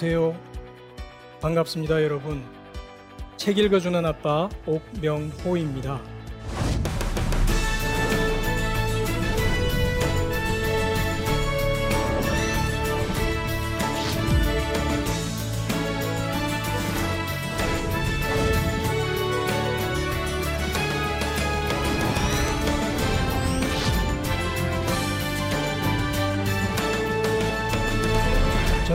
안녕하세요. 0.00 0.36
반갑습니다, 1.40 2.04
여러분. 2.04 2.44
책 3.36 3.58
읽어주는 3.58 4.06
아빠 4.06 4.48
옥명호입니다. 4.64 6.00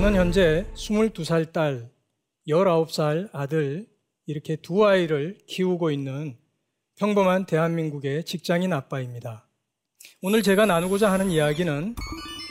저는 0.03 0.19
현재 0.19 0.65
22살 0.75 1.53
딸, 1.53 1.89
19살 2.45 3.29
아들, 3.31 3.87
이렇게 4.25 4.57
두 4.57 4.85
아이를 4.85 5.37
키우고 5.47 5.91
있는 5.91 6.35
평범한 6.97 7.45
대한민국의 7.45 8.25
직장인 8.25 8.73
아빠입니다. 8.73 9.47
오늘 10.21 10.43
제가 10.43 10.65
나누고자 10.65 11.09
하는 11.09 11.31
이야기는 11.31 11.95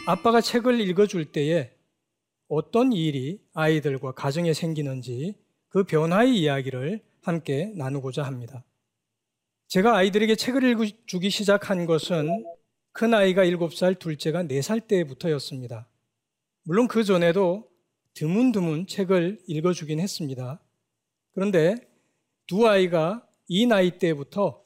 아빠가 0.07 0.41
책을 0.41 0.81
읽어줄 0.81 1.27
때에 1.27 1.73
어떤 2.49 2.91
일이 2.91 3.39
아이들과 3.53 4.13
가정에 4.13 4.55
생기는지 4.55 5.35
그 5.69 5.85
변화의 5.85 6.35
이야기를 6.35 7.03
함께 7.21 7.71
나누고자 7.77 8.23
합니다. 8.23 8.65
제가 9.69 9.95
아이들에게 9.95 10.37
책을 10.37 10.65
읽어주기 10.65 11.29
시작한 11.29 11.85
것은 11.85 12.47
큰 12.93 13.13
아이가 13.13 13.45
7살, 13.45 13.99
둘째가 13.99 14.45
4살 14.45 14.89
때부터였습니다. 14.89 15.87
물론 16.65 16.87
그 16.87 17.03
전에도 17.03 17.69
드문드문 18.15 18.87
책을 18.87 19.41
읽어주긴 19.47 19.99
했습니다. 19.99 20.61
그런데 21.33 21.77
두 22.47 22.69
아이가 22.69 23.27
이 23.49 23.67
나이 23.67 23.99
때부터 23.99 24.63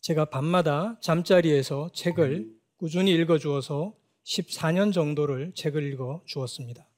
제가 0.00 0.26
밤마다 0.26 0.98
잠자리에서 1.00 1.90
책을 1.94 2.52
꾸준히 2.76 3.12
읽어주어서 3.12 3.94
14년 4.24 4.92
정도를 4.92 5.52
책을 5.54 5.84
읽어 5.92 6.22
주었습니다. 6.26 6.88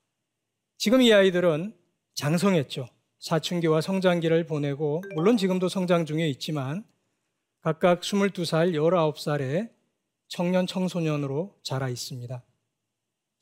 지금 0.79 1.03
이 1.03 1.13
아이들은 1.13 1.75
장성했죠. 2.15 2.89
사춘기와 3.19 3.81
성장기를 3.81 4.47
보내고, 4.47 5.03
물론 5.15 5.37
지금도 5.37 5.69
성장 5.69 6.07
중에 6.07 6.29
있지만, 6.29 6.85
각각 7.61 8.01
22살, 8.01 8.73
19살의 8.75 9.71
청년 10.29 10.67
청소년으로 10.67 11.59
자라 11.63 11.89
있습니다. 11.89 12.45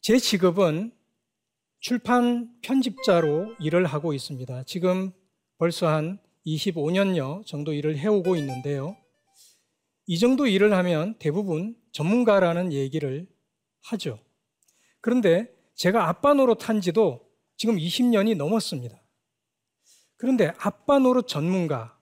제 0.01 0.19
직업은 0.19 0.96
출판 1.87 2.51
편집자로 2.63 3.55
일을 3.61 3.87
하고 3.87 4.13
있습니다. 4.13 4.65
지금 4.65 5.13
벌써 5.57 5.87
한 5.87 6.19
25년여 6.45 7.47
정도 7.47 7.73
일을 7.73 7.97
해오고 7.97 8.35
있는데요. 8.35 8.97
이 10.07 10.19
정도 10.19 10.49
일을 10.49 10.73
하면 10.73 11.15
대부분 11.21 11.77
전문가라는 11.93 12.73
얘기를 12.73 13.29
하죠. 13.85 14.19
그런데 15.01 15.47
제가 15.77 16.09
아빠 16.09 16.35
노릇한 16.35 16.81
지도 16.81 17.21
지금 17.57 17.77
20년이 17.77 18.37
넘었습니다. 18.37 19.01
그런데 20.17 20.53
아빠 20.59 20.99
노릇 20.99 21.29
전문가, 21.29 21.97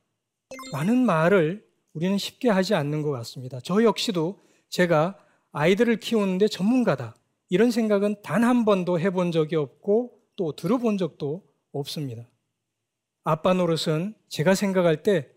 라는 0.73 1.05
말을 1.05 1.63
우리는 1.93 2.17
쉽게 2.17 2.49
하지 2.49 2.75
않는 2.75 3.03
것 3.03 3.11
같습니다. 3.11 3.61
저 3.63 3.83
역시도 3.83 4.41
제가 4.71 5.19
아이들을 5.53 5.97
키우는데 5.99 6.49
전문가다. 6.49 7.17
이런 7.49 7.71
생각은 7.71 8.23
단 8.23 8.43
한 8.45 8.65
번도 8.65 8.99
해본 9.01 9.33
적이 9.33 9.57
없고 9.57 10.21
또 10.37 10.53
들어본 10.57 10.99
적도 10.99 11.45
없습니다. 11.73 12.29
아빠 13.23 13.55
노릇은 13.55 14.15
제가 14.29 14.55
생각할 14.55 15.03
때 15.03 15.31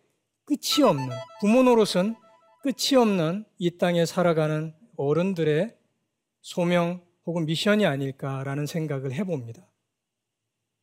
끝이 0.45 0.83
없는, 0.83 1.09
부모 1.39 1.63
노릇은 1.63 2.15
끝이 2.63 2.97
없는 2.97 3.45
이 3.57 3.77
땅에 3.77 4.05
살아가는 4.05 4.73
어른들의 4.97 5.75
소명 6.41 7.01
혹은 7.25 7.45
미션이 7.45 7.85
아닐까라는 7.85 8.65
생각을 8.65 9.13
해봅니다. 9.13 9.67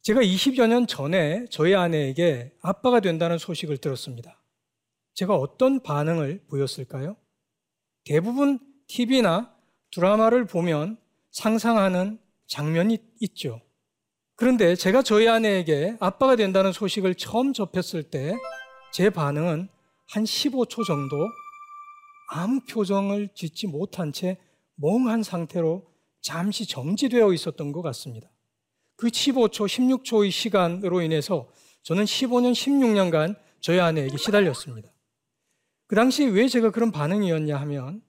제가 0.03 0.21
20여 0.21 0.67
년 0.69 0.87
전에 0.87 1.47
저희 1.51 1.75
아내에게 1.75 2.53
아빠가 2.61 3.01
된다는 3.01 3.39
소식을 3.39 3.79
들었습니다. 3.79 4.43
제가 5.15 5.35
어떤 5.35 5.81
반응을 5.81 6.45
보였을까요? 6.49 7.17
대부분 8.05 8.59
TV나 8.87 9.55
드라마를 9.93 10.47
보면 10.47 10.99
상상하는 11.34 12.19
장면이 12.49 12.99
있죠. 13.21 13.61
그런데 14.34 14.75
제가 14.75 15.03
저희 15.03 15.28
아내에게 15.28 15.97
아빠가 16.00 16.34
된다는 16.34 16.72
소식을 16.72 17.15
처음 17.15 17.53
접했을 17.53 18.03
때 18.03 18.34
제 18.95 19.11
반응은 19.11 19.69
한 20.06 20.23
15초 20.23 20.87
정도 20.87 21.17
아무 22.31 22.61
표정을 22.61 23.31
짓지 23.34 23.67
못한 23.67 24.12
채 24.12 24.39
멍한 24.77 25.25
상태로 25.25 25.84
잠시 26.21 26.65
정지되어 26.65 27.33
있었던 27.33 27.73
것 27.73 27.83
같습니다. 27.83 28.31
그 28.94 29.09
15초, 29.09 29.67
16초의 29.67 30.31
시간으로 30.31 31.03
인해서 31.03 31.50
저는 31.83 32.05
15년, 32.05 32.53
16년간 32.53 33.37
저희 33.59 33.81
아내에게 33.81 34.17
시달렸습니다. 34.17 34.93
그 35.89 35.97
당시 35.97 36.27
왜 36.27 36.47
제가 36.47 36.71
그런 36.71 36.93
반응이었냐 36.93 37.56
하면 37.62 38.00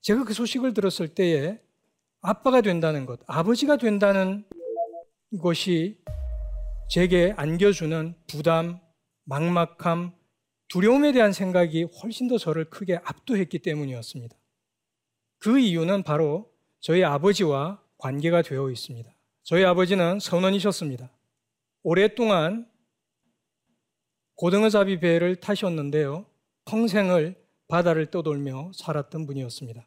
제가 0.00 0.24
그 0.24 0.34
소식을 0.34 0.74
들었을 0.74 1.06
때에 1.06 1.60
아빠가 2.22 2.60
된다는 2.60 3.04
것, 3.04 3.18
아버지가 3.26 3.76
된다는 3.76 4.44
것이 5.40 6.00
제게 6.88 7.34
안겨주는 7.36 8.14
부담, 8.28 8.78
막막함, 9.24 10.12
두려움에 10.68 11.12
대한 11.12 11.32
생각이 11.32 11.82
훨씬 12.02 12.28
더 12.28 12.38
저를 12.38 12.70
크게 12.70 12.96
압도했기 13.02 13.58
때문이었습니다. 13.58 14.36
그 15.38 15.58
이유는 15.58 16.04
바로 16.04 16.50
저희 16.80 17.02
아버지와 17.02 17.82
관계가 17.98 18.42
되어 18.42 18.70
있습니다. 18.70 19.12
저희 19.42 19.64
아버지는 19.64 20.20
선원이셨습니다. 20.20 21.10
오랫동안 21.82 22.68
고등어잡이 24.36 25.00
배를 25.00 25.36
타셨는데요. 25.36 26.26
평생을 26.66 27.34
바다를 27.66 28.10
떠돌며 28.10 28.70
살았던 28.74 29.26
분이었습니다. 29.26 29.86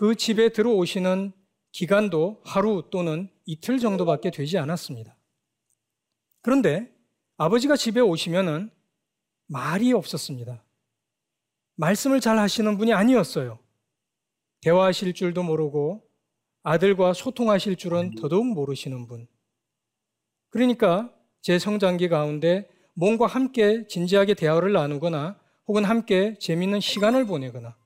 그 0.00 0.14
집에 0.14 0.48
들어오시는 0.48 1.30
기간도 1.72 2.40
하루 2.42 2.88
또는 2.90 3.28
이틀 3.44 3.78
정도밖에 3.78 4.30
되지 4.30 4.56
않았습니다. 4.56 5.14
그런데 6.40 6.90
아버지가 7.36 7.76
집에 7.76 8.00
오시면은 8.00 8.70
말이 9.46 9.92
없었습니다. 9.92 10.64
말씀을 11.76 12.20
잘 12.20 12.38
하시는 12.38 12.78
분이 12.78 12.94
아니었어요. 12.94 13.58
대화하실 14.62 15.12
줄도 15.12 15.42
모르고 15.42 16.02
아들과 16.62 17.12
소통하실 17.12 17.76
줄은 17.76 18.14
더더욱 18.14 18.46
모르시는 18.46 19.06
분. 19.06 19.28
그러니까 20.48 21.14
제 21.42 21.58
성장기 21.58 22.08
가운데 22.08 22.70
몸과 22.94 23.26
함께 23.26 23.86
진지하게 23.86 24.32
대화를 24.32 24.72
나누거나 24.72 25.38
혹은 25.68 25.84
함께 25.84 26.38
재밌는 26.38 26.80
시간을 26.80 27.26
보내거나 27.26 27.76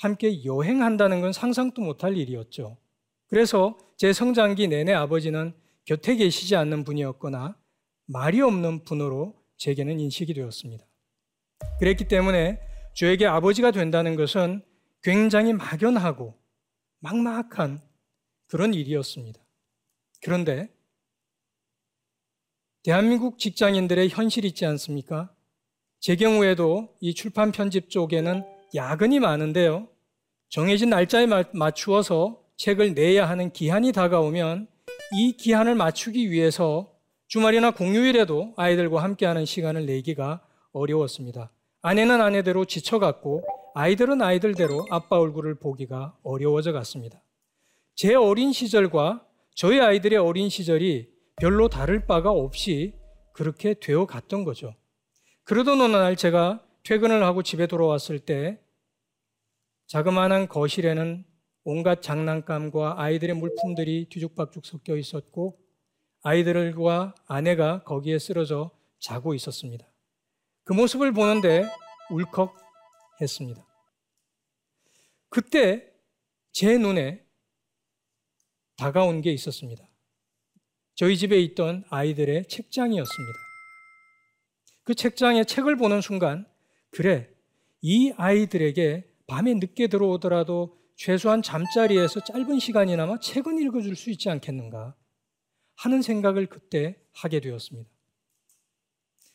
함께 0.00 0.44
여행한다는 0.44 1.20
건 1.20 1.32
상상도 1.32 1.82
못할 1.82 2.16
일이었죠. 2.16 2.78
그래서 3.26 3.76
제 3.98 4.14
성장기 4.14 4.68
내내 4.68 4.94
아버지는 4.94 5.52
곁에 5.84 6.16
계시지 6.16 6.56
않는 6.56 6.84
분이었거나 6.84 7.54
말이 8.06 8.40
없는 8.40 8.84
분으로 8.84 9.34
제게는 9.58 10.00
인식이 10.00 10.32
되었습니다. 10.32 10.86
그랬기 11.78 12.08
때문에 12.08 12.58
저에게 12.94 13.26
아버지가 13.26 13.72
된다는 13.72 14.16
것은 14.16 14.62
굉장히 15.02 15.52
막연하고 15.52 16.34
막막한 17.00 17.82
그런 18.46 18.72
일이었습니다. 18.72 19.38
그런데 20.22 20.74
대한민국 22.82 23.38
직장인들의 23.38 24.08
현실 24.08 24.46
있지 24.46 24.64
않습니까? 24.64 25.30
제 25.98 26.16
경우에도 26.16 26.96
이 27.00 27.12
출판 27.12 27.52
편집 27.52 27.90
쪽에는 27.90 28.59
야근이 28.74 29.20
많은데요. 29.20 29.88
정해진 30.48 30.90
날짜에 30.90 31.26
맞추어서 31.52 32.40
책을 32.56 32.94
내야 32.94 33.28
하는 33.28 33.52
기한이 33.52 33.92
다가오면 33.92 34.68
이 35.16 35.32
기한을 35.36 35.74
맞추기 35.74 36.30
위해서 36.30 36.92
주말이나 37.28 37.70
공휴일에도 37.70 38.54
아이들과 38.56 39.02
함께하는 39.02 39.44
시간을 39.44 39.86
내기가 39.86 40.42
어려웠습니다. 40.72 41.50
아내는 41.82 42.20
아내대로 42.20 42.64
지쳐갔고 42.64 43.44
아이들은 43.74 44.20
아이들대로 44.20 44.86
아빠 44.90 45.18
얼굴을 45.18 45.56
보기가 45.56 46.16
어려워져 46.22 46.72
갔습니다. 46.72 47.22
제 47.94 48.14
어린 48.14 48.52
시절과 48.52 49.24
저희 49.54 49.80
아이들의 49.80 50.18
어린 50.18 50.48
시절이 50.48 51.08
별로 51.36 51.68
다를 51.68 52.06
바가 52.06 52.30
없이 52.30 52.94
그렇게 53.32 53.74
되어 53.74 54.06
갔던 54.06 54.44
거죠. 54.44 54.74
그러던 55.44 55.80
어느 55.80 55.96
날 55.96 56.16
제가 56.16 56.62
퇴근을 56.90 57.22
하고 57.22 57.44
집에 57.44 57.68
돌아왔을 57.68 58.18
때 58.18 58.60
자그마한 59.86 60.48
거실에는 60.48 61.24
온갖 61.62 62.02
장난감과 62.02 63.00
아이들의 63.00 63.36
물품들이 63.36 64.08
뒤죽박죽 64.08 64.66
섞여 64.66 64.96
있었고 64.96 65.56
아이들과 66.22 67.14
아내가 67.28 67.84
거기에 67.84 68.18
쓰러져 68.18 68.72
자고 68.98 69.34
있었습니다. 69.34 69.86
그 70.64 70.72
모습을 70.72 71.12
보는데 71.12 71.64
울컥했습니다. 72.10 73.64
그때 75.28 75.92
제 76.50 76.76
눈에 76.76 77.24
다가온 78.76 79.20
게 79.20 79.30
있었습니다. 79.30 79.88
저희 80.96 81.16
집에 81.16 81.38
있던 81.38 81.84
아이들의 81.88 82.48
책장이었습니다. 82.48 83.38
그 84.82 84.96
책장에 84.96 85.44
책을 85.44 85.76
보는 85.76 86.00
순간, 86.00 86.49
그래, 86.90 87.28
이 87.80 88.12
아이들에게 88.16 89.04
밤에 89.26 89.54
늦게 89.54 89.86
들어오더라도 89.86 90.76
최소한 90.96 91.40
잠자리에서 91.40 92.20
짧은 92.20 92.58
시간이나마 92.58 93.18
책은 93.18 93.58
읽어줄 93.58 93.96
수 93.96 94.10
있지 94.10 94.28
않겠는가 94.28 94.94
하는 95.76 96.02
생각을 96.02 96.46
그때 96.46 96.96
하게 97.12 97.40
되었습니다. 97.40 97.88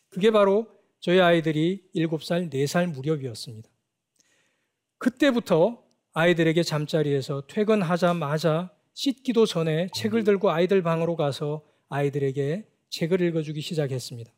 그게 0.09 0.31
바로 0.31 0.67
저희 0.99 1.19
아이들이 1.19 1.89
7살, 1.95 2.51
4살 2.51 2.91
무렵이었습니다. 2.91 3.69
그때부터 4.97 5.83
아이들에게 6.13 6.61
잠자리에서 6.63 7.45
퇴근하자마자 7.47 8.71
씻기도 8.93 9.45
전에 9.45 9.89
책을 9.93 10.23
들고 10.23 10.51
아이들 10.51 10.81
방으로 10.81 11.15
가서 11.15 11.65
아이들에게 11.89 12.67
책을 12.89 13.21
읽어주기 13.21 13.61
시작했습니다. 13.61 14.31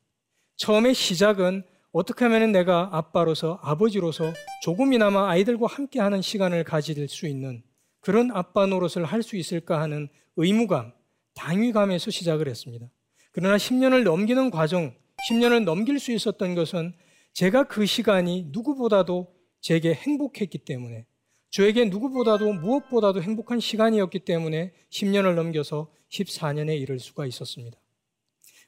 처음에 0.56 0.94
시작은 0.94 1.63
어떻게 1.92 2.25
하면 2.25 2.51
내가 2.51 2.89
아빠로서 2.92 3.60
아버지로서 3.62 4.34
조금이나마 4.62 5.30
아이들과 5.30 5.68
함께하는 5.68 6.22
시간을 6.22 6.63
가질 6.63 7.07
수 7.07 7.28
있는 7.28 7.63
그런 8.01 8.31
아빠 8.31 8.66
노릇을 8.66 9.06
할 9.06 9.24
수 9.24 9.36
있을까 9.36 9.81
하는 9.81 10.10
의무감, 10.36 10.94
당위감에서 11.36 12.12
시작을 12.12 12.48
했습니다. 12.48 12.88
그러나 13.31 13.57
10년을 13.57 14.04
넘기는 14.04 14.50
과정, 14.51 14.95
10년을 15.30 15.63
넘길 15.63 16.00
수 16.00 16.12
있었던 16.12 16.56
것은 16.56 16.94
제가 17.34 17.68
그 17.68 17.86
시간이 17.86 18.50
누구보다도 18.51 19.34
제게 19.62 19.94
행복했기 19.94 20.60
때문에 20.60 21.06
저에게 21.50 21.86
누구보다도 21.86 22.54
무엇보다도 22.54 23.22
행복한 23.22 23.60
시간이었기 23.60 24.19
때문에 24.19 24.74
10년을 24.92 25.36
넘겨서 25.36 25.92
14년에 26.12 26.80
이를 26.80 27.00
수가 27.00 27.25
있었습니다. 27.25 27.78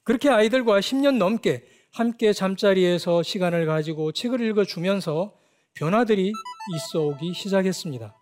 그렇게 0.02 0.28
아이들과 0.28 0.80
10년 0.80 1.16
넘게 1.18 1.64
함께 1.92 2.32
잠자리에서 2.32 3.22
시간을 3.22 3.66
가지고 3.66 4.12
책을 4.12 4.40
읽어주면서 4.40 5.36
변화들이 5.74 6.32
있어 6.74 7.00
오기 7.06 7.34
시작했습니다. 7.34 8.14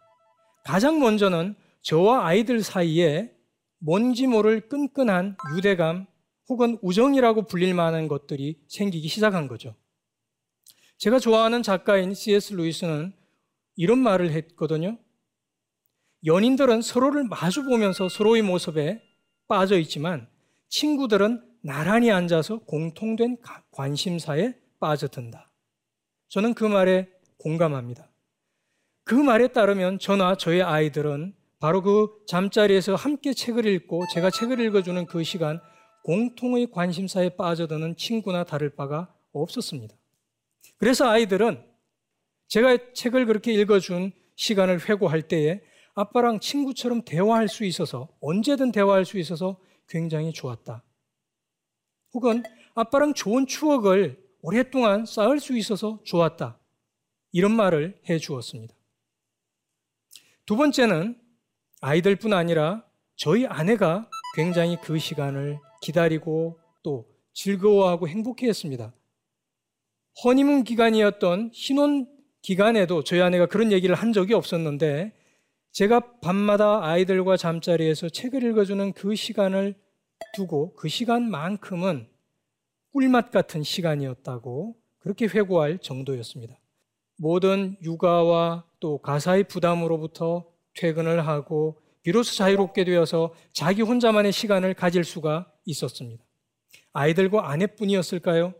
가장 0.65 0.99
먼저는 1.00 1.55
저와 1.82 2.26
아이들 2.26 2.62
사이에 2.62 3.32
뭔지 3.79 4.26
모를 4.26 4.69
끈끈한 4.69 5.37
유대감 5.55 6.06
혹은 6.49 6.79
우정이라고 6.82 7.43
불릴 7.43 7.75
만한 7.75 8.09
것들이 8.09 8.59
생기기 8.69 9.09
시작한 9.09 9.49
거죠. 9.49 9.75
제가 10.97 11.19
좋아하는 11.19 11.62
작가인 11.62 12.14
C.S. 12.14 12.55
루이스는 12.55 13.12
이런 13.76 13.99
말을 13.99 14.32
했거든요. 14.32 14.99
연인들은 16.25 16.82
서로를 16.82 17.25
마주 17.25 17.64
보면서 17.64 18.09
서로의 18.09 18.43
모습에 18.43 19.03
빠져 19.47 19.79
있지만 19.79 20.29
친구들은 20.69 21.48
나란히 21.61 22.11
앉아서 22.11 22.59
공통된 22.61 23.39
관심사에 23.71 24.55
빠져든다. 24.81 25.51
저는 26.29 26.55
그 26.55 26.65
말에 26.65 27.09
공감합니다. 27.39 28.09
그 29.05 29.15
말에 29.15 29.49
따르면 29.49 29.99
저나 29.99 30.37
저의 30.37 30.63
아이들은 30.63 31.35
바로 31.61 31.83
그 31.83 32.25
잠자리에서 32.27 32.95
함께 32.95 33.33
책을 33.33 33.67
읽고 33.67 34.05
제가 34.13 34.31
책을 34.31 34.61
읽어주는 34.61 35.07
그 35.07 35.25
시간 35.25 35.61
공통의 36.05 36.71
관심사에 36.71 37.31
빠져드는 37.31 37.97
친구나 37.97 38.45
다를 38.45 38.71
바가 38.71 39.13
없었습니다. 39.33 39.97
그래서 40.77 41.09
아이들은 41.09 41.65
제가 42.47 42.93
책을 42.95 43.27
그렇게 43.27 43.53
읽어준 43.53 44.13
시간을 44.37 44.89
회고할 44.89 45.23
때에 45.23 45.61
아빠랑 45.95 46.39
친구처럼 46.39 47.03
대화할 47.03 47.49
수 47.49 47.65
있어서 47.65 48.09
언제든 48.21 48.71
대화할 48.71 49.05
수 49.05 49.19
있어서 49.19 49.59
굉장히 49.89 50.33
좋았다. 50.33 50.85
혹은 52.15 52.43
아빠랑 52.75 53.15
좋은 53.15 53.47
추억을 53.47 54.23
오랫동안 54.41 55.05
쌓을 55.05 55.41
수 55.41 55.57
있어서 55.57 56.01
좋았다. 56.05 56.59
이런 57.33 57.53
말을 57.53 58.01
해 58.09 58.19
주었습니다. 58.19 58.75
두 60.47 60.57
번째는 60.57 61.21
아이들뿐 61.81 62.33
아니라 62.33 62.85
저희 63.17 63.47
아내가 63.47 64.09
굉장히 64.35 64.79
그 64.81 64.99
시간을 64.99 65.59
기다리고 65.83 66.59
또 66.83 67.07
즐거워하고 67.35 68.09
행복해 68.09 68.49
했습니다. 68.49 68.93
허니문 70.25 70.65
기간이었던 70.65 71.51
신혼 71.53 72.09
기간에도 72.43 73.05
저희 73.05 73.21
아내가 73.21 73.47
그런 73.47 73.73
얘기를 73.73 73.95
한 73.95 74.13
적이 74.13 74.35
없었는데 74.35 75.13
제가 75.73 76.21
밤마다 76.21 76.85
아이들과 76.85 77.37
잠자리에서 77.37 78.09
책을 78.09 78.43
읽어주는 78.43 78.93
그 78.95 79.15
시간을 79.15 79.77
두고 80.35 80.75
그 80.75 80.88
시간만큼은 80.88 82.09
꿀맛 82.93 83.31
같은 83.31 83.62
시간이었다고 83.62 84.76
그렇게 84.99 85.26
회고할 85.26 85.79
정도였습니다. 85.79 86.59
모든 87.17 87.76
육아와 87.82 88.65
또 88.81 88.99
가사의 88.99 89.44
부담으로부터 89.44 90.47
퇴근을 90.76 91.26
하고 91.26 91.81
비로소 92.03 92.35
자유롭게 92.35 92.85
되어서 92.85 93.35
자기 93.53 93.82
혼자만의 93.82 94.32
시간을 94.32 94.75
가질 94.75 95.05
수가 95.05 95.52
있었습니다. 95.64 96.25
아이들과 96.93 97.50
아내뿐이었을까요? 97.50 98.54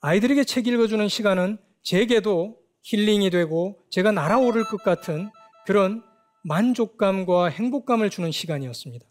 아이들에게 0.00 0.44
책 0.44 0.66
읽어주는 0.66 1.06
시간은 1.08 1.58
제게도 1.82 2.58
힐링이 2.82 3.30
되고 3.30 3.84
제가 3.90 4.12
날아오를 4.12 4.64
것 4.64 4.82
같은 4.82 5.30
그런 5.66 6.02
만족감과 6.44 7.48
행복감을 7.48 8.08
주는 8.10 8.30
시간이었습니다. 8.30 9.07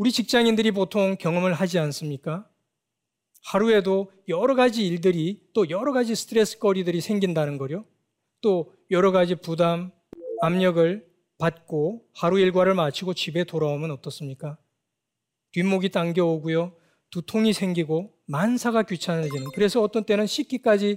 우리 0.00 0.12
직장인들이 0.12 0.70
보통 0.70 1.18
경험을 1.18 1.52
하지 1.52 1.78
않습니까? 1.78 2.48
하루에도 3.44 4.10
여러 4.28 4.54
가지 4.54 4.86
일들이 4.86 5.46
또 5.52 5.68
여러 5.68 5.92
가지 5.92 6.14
스트레스 6.14 6.58
거리들이 6.58 7.02
생긴다는 7.02 7.58
거요. 7.58 7.84
또 8.40 8.72
여러 8.90 9.12
가지 9.12 9.34
부담, 9.34 9.92
압력을 10.40 11.06
받고 11.36 12.08
하루 12.14 12.40
일과를 12.40 12.72
마치고 12.72 13.12
집에 13.12 13.44
돌아오면 13.44 13.90
어떻습니까? 13.90 14.56
뒷목이 15.52 15.90
당겨오고요. 15.90 16.74
두통이 17.10 17.52
생기고 17.52 18.10
만사가 18.24 18.84
귀찮아지는 18.84 19.48
그래서 19.54 19.82
어떤 19.82 20.04
때는 20.04 20.26
씻기까지 20.26 20.96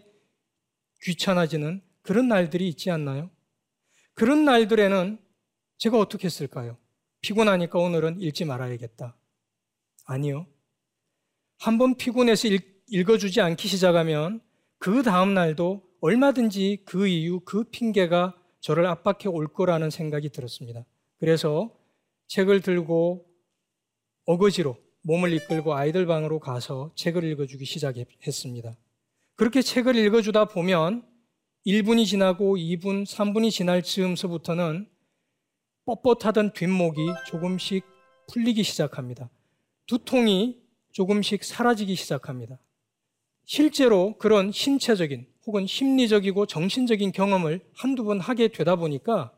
귀찮아지는 1.02 1.82
그런 2.04 2.30
날들이 2.30 2.70
있지 2.70 2.90
않나요? 2.90 3.30
그런 4.14 4.46
날들에는 4.46 5.20
제가 5.78 6.00
어떻게 6.00 6.28
했을까요? 6.28 6.78
피곤하니까 7.24 7.80
오늘은 7.80 8.22
읽지 8.22 8.46
말아야겠다. 8.46 9.16
아니요. 10.06 10.46
한번 11.58 11.96
피곤해서 11.96 12.50
읽, 12.50 13.10
어주지 13.10 13.42
않기 13.42 13.68
시작하면 13.68 14.42
그 14.78 15.02
다음 15.02 15.34
날도 15.34 15.82
얼마든지 16.02 16.84
그 16.86 17.08
이유, 17.08 17.40
그 17.40 17.64
핑계가 17.64 18.36
저를 18.60 18.86
압박해 18.86 19.30
올 19.30 19.48
거라는 19.48 19.90
생각이 19.90 20.30
들었습니다. 20.30 20.86
그래서 21.18 21.74
책을 22.28 22.62
들고 22.62 23.26
어거지로 24.26 24.78
몸을 25.04 25.34
이끌고 25.34 25.74
아이들 25.74 26.06
방으로 26.06 26.40
가서 26.40 26.92
책을 26.96 27.24
읽어주기 27.24 27.66
시작했습니다. 27.66 28.76
그렇게 29.36 29.62
책을 29.62 29.96
읽어주다 29.96 30.46
보면 30.46 31.08
1분이 31.66 32.06
지나고 32.06 32.58
2분, 32.58 33.06
3분이 33.06 33.50
지날 33.50 33.82
즈음서부터는 33.82 34.93
뻣뻣하던 35.86 36.54
뒷목이 36.54 37.00
조금씩 37.28 37.86
풀리기 38.32 38.64
시작합니다. 38.64 39.30
두통이 39.86 40.62
조금씩 40.92 41.44
사라지기 41.44 41.96
시작합니다. 41.96 42.60
실제로 43.46 44.18
그런 44.18 44.52
신체적인 44.52 45.28
혹은 45.46 45.68
심리적이고 45.68 46.46
정신적인 46.46 47.12
경험을 47.12 47.60
한두 47.76 48.06
번 48.06 48.20
하게 48.20 48.48
되다 48.48 48.78
보니까 48.78 49.38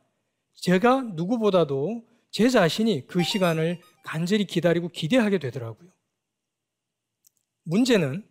제가 0.53 1.01
누구보다도 1.01 2.05
제 2.29 2.49
자신이 2.49 3.07
그 3.07 3.23
시간을 3.23 3.81
간절히 4.03 4.45
기다리고 4.45 4.89
기대하게 4.89 5.39
되더라고요. 5.39 5.89
문제는 7.63 8.27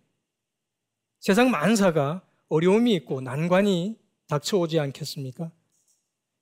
세상 1.18 1.50
만사가 1.50 2.24
어려움이 2.48 2.92
있고 2.94 3.20
난관이 3.20 3.98
닥쳐오지 4.28 4.78
않겠습니까? 4.78 5.50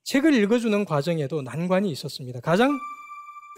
책을 0.04 0.34
읽어주는 0.34 0.84
과정에도 0.84 1.42
난관이 1.42 1.90
있었습니다. 1.90 2.40
가장 2.40 2.78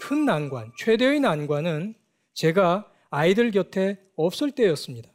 큰 0.01 0.25
난관, 0.25 0.71
최대의 0.77 1.19
난관은 1.19 1.95
제가 2.33 2.91
아이들 3.09 3.51
곁에 3.51 3.97
없을 4.15 4.51
때였습니다. 4.51 5.09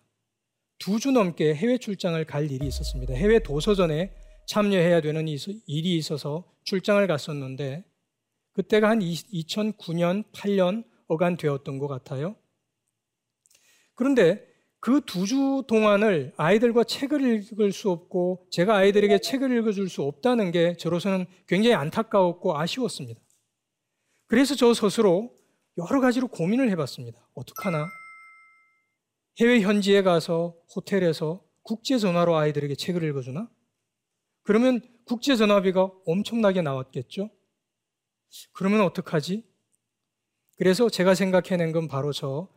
두 0.78 0.98
주 0.98 1.10
넘게 1.10 1.54
해외 1.54 1.76
출장을 1.76 2.22
갈 2.24 2.50
일이 2.50 2.66
있었습니다. 2.66 3.12
해외 3.14 3.38
도서전에 3.38 4.14
참여해야 4.46 5.02
되는 5.02 5.28
일이 5.28 5.96
있어서 5.96 6.50
출장을 6.64 7.06
갔었는데 7.06 7.84
그때가 8.52 8.88
한 8.88 9.00
2009년, 9.00 10.24
8년 10.32 10.84
어간 11.06 11.36
되었던 11.36 11.78
것 11.78 11.86
같아요. 11.86 12.34
그런데 13.94 14.44
그 14.80 15.02
두 15.04 15.26
주 15.26 15.62
동안을 15.68 16.32
아이들과 16.36 16.84
책을 16.84 17.20
읽을 17.22 17.72
수 17.72 17.90
없고 17.90 18.46
제가 18.50 18.76
아이들에게 18.76 19.20
책을 19.20 19.56
읽어줄 19.58 19.88
수 19.90 20.02
없다는 20.02 20.52
게 20.52 20.74
저로서는 20.76 21.26
굉장히 21.46 21.74
안타까웠고 21.74 22.56
아쉬웠습니다. 22.58 23.20
그래서 24.26 24.54
저 24.54 24.72
스스로 24.72 25.34
여러 25.76 26.00
가지로 26.00 26.28
고민을 26.28 26.70
해봤습니다. 26.70 27.28
어떡하나? 27.34 27.86
해외 29.38 29.60
현지에 29.60 30.02
가서 30.02 30.56
호텔에서 30.74 31.44
국제 31.62 31.98
전화로 31.98 32.36
아이들에게 32.36 32.74
책을 32.74 33.02
읽어주나? 33.04 33.50
그러면 34.42 34.80
국제 35.04 35.36
전화비가 35.36 35.90
엄청나게 36.06 36.62
나왔겠죠? 36.62 37.30
그러면 38.52 38.80
어떡하지? 38.82 39.44
그래서 40.56 40.88
제가 40.88 41.14
생각해낸 41.14 41.72
건 41.72 41.88
바로 41.88 42.12
저 42.12 42.48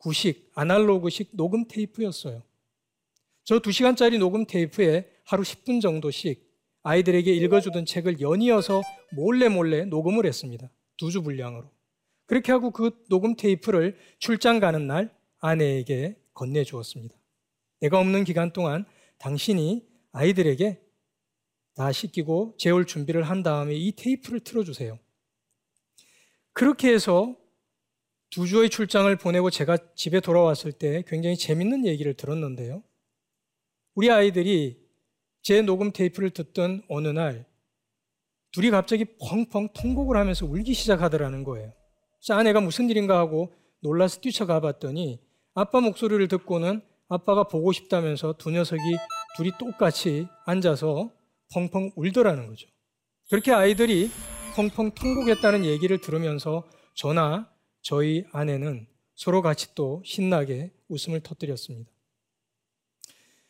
구식, 0.00 0.50
아날로그식 0.54 1.30
녹음 1.36 1.68
테이프였어요. 1.68 2.42
저 3.44 3.58
2시간짜리 3.60 4.18
녹음 4.18 4.46
테이프에 4.46 5.10
하루 5.24 5.42
10분 5.42 5.80
정도씩 5.82 6.48
아이들에게 6.82 7.30
읽어주던 7.32 7.84
책을 7.84 8.20
연이어서 8.20 8.82
몰래 9.12 9.48
몰래 9.48 9.84
녹음을 9.84 10.24
했습니다. 10.24 10.70
두 10.96 11.10
주 11.10 11.22
분량으로. 11.22 11.70
그렇게 12.26 12.52
하고 12.52 12.70
그 12.70 13.04
녹음 13.08 13.36
테이프를 13.36 13.98
출장 14.18 14.58
가는 14.58 14.86
날 14.86 15.14
아내에게 15.40 16.16
건네주었습니다. 16.34 17.14
내가 17.80 17.98
없는 17.98 18.24
기간 18.24 18.52
동안 18.52 18.86
당신이 19.18 19.86
아이들에게 20.12 20.80
다 21.74 21.92
씻기고 21.92 22.56
재울 22.58 22.86
준비를 22.86 23.22
한 23.24 23.42
다음에 23.42 23.74
이 23.74 23.92
테이프를 23.92 24.40
틀어주세요. 24.40 24.98
그렇게 26.52 26.92
해서 26.92 27.36
두 28.30 28.46
주의 28.46 28.70
출장을 28.70 29.14
보내고 29.16 29.50
제가 29.50 29.76
집에 29.96 30.20
돌아왔을 30.20 30.70
때 30.72 31.02
굉장히 31.08 31.36
재밌는 31.36 31.84
얘기를 31.84 32.14
들었는데요. 32.14 32.82
우리 33.94 34.10
아이들이 34.10 34.78
제 35.42 35.62
녹음 35.62 35.90
테이프를 35.90 36.30
듣던 36.30 36.82
어느 36.88 37.08
날 37.08 37.44
둘이 38.52 38.70
갑자기 38.70 39.04
펑펑 39.04 39.70
통곡을 39.74 40.16
하면서 40.16 40.46
울기 40.46 40.74
시작하더라는 40.74 41.42
거예요. 41.42 41.72
그래서 42.18 42.38
아내가 42.38 42.60
무슨 42.60 42.88
일인가 42.88 43.18
하고 43.18 43.52
놀라서 43.80 44.20
뛰쳐가 44.20 44.60
봤더니 44.60 45.20
아빠 45.54 45.80
목소리를 45.80 46.28
듣고는 46.28 46.82
아빠가 47.08 47.44
보고 47.44 47.72
싶다면서 47.72 48.34
두 48.38 48.52
녀석이 48.52 48.80
둘이 49.36 49.50
똑같이 49.58 50.28
앉아서 50.46 51.10
펑펑 51.52 51.92
울더라는 51.96 52.46
거죠. 52.46 52.68
그렇게 53.28 53.52
아이들이 53.52 54.10
펑펑 54.54 54.92
통곡했다는 54.92 55.64
얘기를 55.64 56.00
들으면서 56.00 56.68
저나 56.94 57.50
저희 57.82 58.24
아내는 58.32 58.86
서로 59.14 59.42
같이 59.42 59.74
또 59.74 60.02
신나게 60.04 60.70
웃음을 60.88 61.20
터뜨렸습니다. 61.20 61.90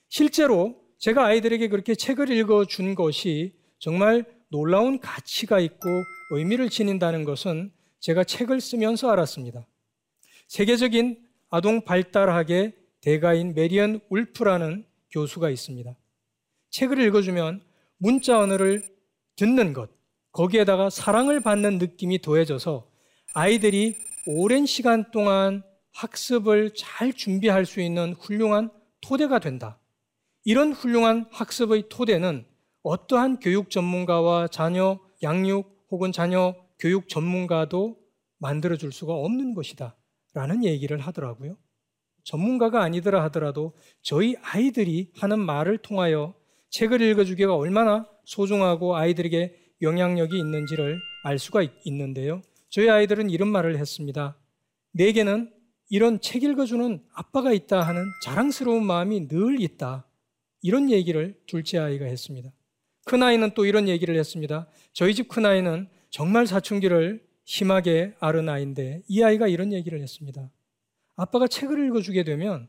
실제로 0.09 0.77
제가 0.99 1.27
아이들에게 1.27 1.69
그렇게 1.69 1.95
책을 1.95 2.31
읽어준 2.31 2.95
것이 2.95 3.55
정말 3.79 4.25
놀라운 4.49 4.99
가치가 4.99 5.61
있고 5.61 5.89
의미를 6.33 6.69
지닌다는 6.69 7.25
것은 7.25 7.73
제가 8.01 8.25
책을 8.25 8.61
쓰면서 8.61 9.11
알았습니다. 9.11 9.67
세계적인 10.49 11.25
아동 11.49 11.85
발달학의 11.85 12.75
대가인 13.01 13.55
메리언 13.55 14.01
울프라는 14.09 14.85
교수가 15.13 15.51
있습니다. 15.51 15.97
책을 16.71 17.01
읽어주면 17.07 17.63
문자 17.99 18.39
언어를 18.39 18.83
듣는 19.37 19.73
것, 19.73 19.91
거기에다가 20.33 20.91
사랑을 20.91 21.41
받는 21.41 21.79
느낌이 21.79 22.21
더해져서 22.21 22.89
아이들이 23.33 23.97
오랜 24.27 24.67
시간 24.67 25.11
동안 25.11 25.63
학습을 25.93 26.75
잘 26.75 27.13
준비할 27.13 27.65
수 27.65 27.81
있는 27.81 28.13
훌륭한 28.13 28.71
토대가 29.01 29.39
된다. 29.39 29.79
이런 30.45 30.73
훌륭한 30.73 31.27
학습의 31.31 31.85
토대는 31.89 32.45
어떠한 32.83 33.41
교육 33.41 33.71
전문가와 33.71 34.49
자녀 34.49 35.01
양육 35.23 35.87
혹은 35.91 36.13
자녀 36.13 36.55
교육 36.79 37.09
전문가도 37.09 37.99
만들어 38.39 38.77
줄 38.77 38.93
수가 38.93 39.15
없는 39.15 39.55
것이다. 39.55 39.97
라는 40.35 40.65
얘기를 40.65 40.99
하더라고요. 40.99 41.57
전문가가 42.25 42.83
아니더라 42.83 43.23
하더라도 43.25 43.73
저희 44.03 44.37
아이들이 44.43 45.13
하는 45.17 45.41
말을 45.41 45.79
통하여 45.79 46.35
책을 46.71 47.01
읽어주기가 47.01 47.57
얼마나 47.57 48.07
소중하고 48.25 48.97
아이들에게 48.97 49.57
영향력이 49.83 50.39
있는지를 50.39 51.01
알 51.25 51.39
수가 51.39 51.63
있는데요. 51.85 52.43
저희 52.71 52.89
아이들은 52.89 53.31
이런 53.31 53.49
말을 53.49 53.79
했습니다. 53.79 54.37
내게는 54.93 55.53
이런 55.89 56.21
책 56.21 56.45
읽어주는 56.45 57.05
아빠가 57.13 57.53
있다 57.53 57.83
하는 57.83 58.05
자랑스러운 58.23 58.85
마음이 58.85 59.27
늘 59.29 59.61
있다. 59.61 60.07
이런 60.63 60.91
얘기를 60.91 61.39
둘째 61.47 61.79
아이가 61.79 62.05
했습니다. 62.05 62.51
큰아이는 63.07 63.53
또 63.55 63.67
이런 63.67 63.89
얘기를 63.89 64.17
했습니다. 64.17 64.69
저희 64.93 65.15
집 65.15 65.29
큰아이는 65.29 65.89
정말 66.11 66.47
사춘기를 66.47 67.27
심하게 67.45 68.15
앓은 68.21 68.49
아이인데 68.49 69.03
이 69.09 69.23
아이가 69.23 69.49
이런 69.49 69.73
얘기를 69.73 70.01
했습니다. 70.01 70.49
아빠가 71.17 71.49
책을 71.49 71.87
읽어주게 71.89 72.23
되면 72.23 72.69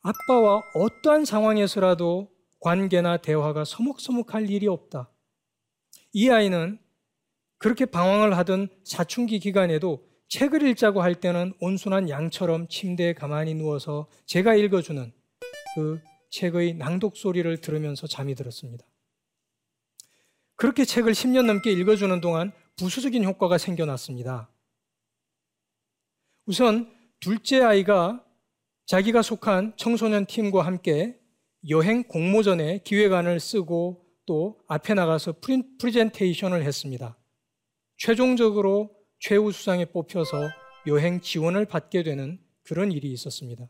아빠와 0.00 0.62
어떠한 0.74 1.24
상황에서라도 1.24 2.28
관계나 2.60 3.18
대화가 3.18 3.64
서먹서먹할 3.64 4.50
일이 4.50 4.66
없다. 4.66 5.08
이 6.12 6.28
아이는 6.28 6.80
그렇게 7.58 7.84
방황을 7.86 8.36
하던 8.38 8.68
사춘기 8.84 9.38
기간에도 9.38 10.06
책을 10.28 10.62
읽자고 10.62 11.02
할 11.02 11.14
때는 11.14 11.54
온순한 11.60 12.08
양처럼 12.08 12.68
침대에 12.68 13.14
가만히 13.14 13.54
누워서 13.54 14.08
제가 14.26 14.54
읽어주는 14.54 15.12
그 15.74 16.00
책의 16.30 16.74
낭독 16.74 17.16
소리를 17.16 17.60
들으면서 17.60 18.06
잠이 18.06 18.34
들었습니다. 18.34 18.84
그렇게 20.56 20.84
책을 20.84 21.12
10년 21.12 21.46
넘게 21.46 21.72
읽어주는 21.72 22.20
동안 22.20 22.52
부수적인 22.76 23.24
효과가 23.24 23.58
생겨났습니다. 23.58 24.50
우선 26.46 26.92
둘째 27.20 27.62
아이가 27.62 28.24
자기가 28.86 29.22
속한 29.22 29.74
청소년 29.76 30.26
팀과 30.26 30.64
함께 30.64 31.18
여행 31.68 32.04
공모전에 32.04 32.82
기획안을 32.84 33.40
쓰고 33.40 34.04
또 34.26 34.60
앞에 34.68 34.94
나가서 34.94 35.36
프리젠테이션을 35.78 36.62
했습니다. 36.62 37.16
최종적으로 37.98 38.94
최우수상에 39.18 39.84
뽑혀서 39.84 40.48
여행 40.86 41.20
지원을 41.20 41.66
받게 41.66 42.04
되는 42.04 42.38
그런 42.62 42.92
일이 42.92 43.12
있었습니다. 43.12 43.68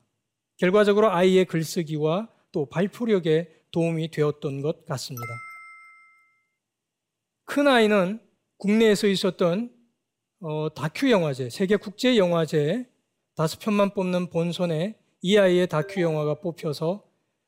결과적으로 0.59 1.11
아이의 1.11 1.47
글쓰기와 1.47 2.29
또 2.53 2.67
발표력에 2.67 3.49
도움이 3.71 4.11
되었던 4.11 4.61
것 4.61 4.85
같습니다. 4.85 5.27
큰 7.45 7.67
아이는 7.67 8.21
국내에서 8.59 9.07
있었던 9.07 9.73
어, 10.41 10.69
다큐 10.75 11.11
영화제, 11.11 11.49
세계 11.49 11.77
국제 11.77 12.17
영화제 12.17 12.87
다섯 13.35 13.59
편만 13.59 13.95
뽑는 13.95 14.31
본선에 14.31 14.97
이 15.23 15.39
아이의 15.39 15.69
다큐 15.69 16.03
영화가 16.03 16.41
뽑혀서 16.41 17.03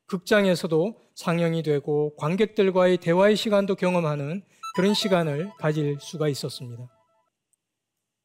극장에서도 0.07 0.99
상영이 1.15 1.63
되고 1.63 2.15
관객들과의 2.15 2.97
대화의 2.97 3.35
시간도 3.35 3.75
경험하는 3.75 4.43
그런 4.75 4.93
시간을 4.93 5.51
가질 5.57 5.97
수가 5.99 6.29
있었습니다. 6.29 6.89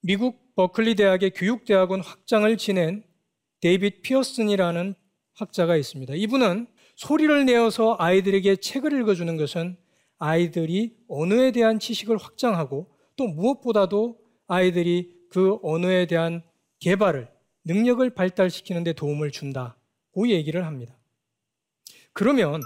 미국 0.00 0.54
버클리 0.54 0.94
대학의 0.94 1.30
교육대학원 1.30 2.00
학장을 2.00 2.56
지낸 2.56 3.04
데이빗 3.60 4.02
피어슨이라는 4.02 4.94
학자가 5.34 5.76
있습니다. 5.76 6.14
이분은 6.14 6.66
소리를 6.94 7.44
내어서 7.44 7.96
아이들에게 7.98 8.56
책을 8.56 8.98
읽어주는 9.00 9.36
것은 9.36 9.76
아이들이 10.18 10.96
언어에 11.08 11.52
대한 11.52 11.78
지식을 11.78 12.16
확장하고 12.16 12.90
또 13.16 13.26
무엇보다도 13.26 14.18
아이들이 14.46 15.12
그 15.30 15.58
언어에 15.62 16.06
대한 16.06 16.42
개발을 16.78 17.28
능력을 17.64 18.08
발달시키는 18.14 18.84
데 18.84 18.92
도움을 18.92 19.30
준다. 19.30 19.76
고 20.12 20.28
얘기를 20.28 20.64
합니다. 20.64 20.96
그러면 22.12 22.62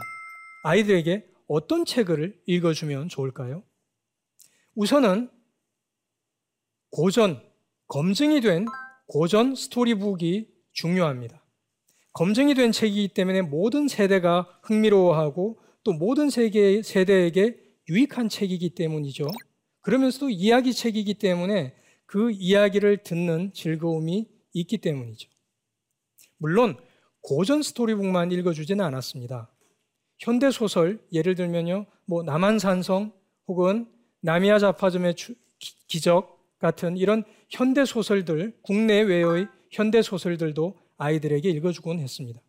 아이들에게 0.63 1.27
어떤 1.49 1.85
책을 1.85 2.41
읽어주면 2.47 3.09
좋을까요? 3.09 3.65
우선은 4.75 5.31
고전, 6.91 7.43
검증이 7.89 8.41
된 8.41 8.67
고전 9.07 9.55
스토리북이 9.55 10.49
중요합니다. 10.73 11.45
검증이 12.13 12.55
된 12.55 12.73
책이기 12.73 13.15
때문에 13.15 13.43
모든 13.43 13.89
세대가 13.89 14.61
흥미로워하고 14.63 15.61
또 15.85 15.93
모든 15.93 16.31
세계, 16.31 16.83
세대에게 16.83 17.57
유익한 17.89 18.29
책이기 18.29 18.75
때문이죠. 18.75 19.27
그러면서도 19.81 20.31
이야기 20.31 20.73
책이기 20.73 21.15
때문에 21.15 21.75
그 22.07 22.31
이야기를 22.31 23.03
듣는 23.03 23.53
즐거움이 23.53 24.29
있기 24.53 24.79
때문이죠. 24.79 25.29
물론 26.39 26.77
고전 27.23 27.63
스토리북만 27.63 28.33
읽어주지는 28.33 28.85
않았습니다. 28.85 29.53
현대 30.19 30.51
소설 30.51 31.05
예를 31.13 31.35
들면요, 31.35 31.87
뭐 32.07 32.23
남한산성 32.23 33.13
혹은 33.47 33.87
나미야 34.21 34.59
자파점의 34.59 35.15
기적 35.87 36.39
같은 36.59 36.97
이런 36.97 37.25
현대 37.49 37.85
소설들, 37.85 38.59
국내외의 38.63 39.49
현대 39.71 40.03
소설들도 40.03 40.79
아이들에게 40.99 41.49
읽어주곤 41.49 41.99
했습니다. 42.01 42.41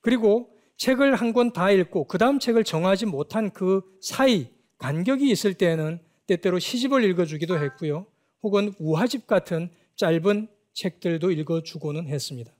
그리고 0.00 0.50
책을 0.76 1.14
한 1.16 1.32
권 1.32 1.52
다 1.52 1.70
읽고 1.70 2.04
그 2.04 2.18
다음 2.18 2.38
책을 2.38 2.64
정하지 2.64 3.06
못한 3.06 3.50
그 3.50 3.82
사이 4.00 4.48
간격이 4.78 5.28
있을 5.28 5.54
때에는 5.54 5.98
때때로 6.26 6.58
시집을 6.58 7.02
읽어주기도 7.04 7.58
했고요. 7.58 8.06
혹은 8.42 8.72
우화집 8.78 9.26
같은 9.26 9.70
짧은 9.96 10.48
책들도 10.74 11.32
읽어주고는 11.32 12.06
했습니다. 12.06 12.52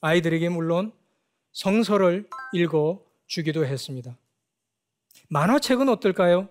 아이들에게 0.00 0.48
물론 0.48 0.92
성서를 1.52 2.28
읽어주기도 2.52 3.64
했습니다. 3.64 4.18
만화책은 5.28 5.88
어떨까요? 5.88 6.48